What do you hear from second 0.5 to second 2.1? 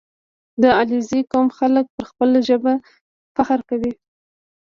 •د علیزي قوم خلک پر